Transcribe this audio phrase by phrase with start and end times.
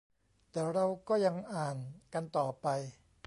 [0.51, 1.77] แต่เราก็ยังอ่าน
[2.13, 2.67] กันต่อไป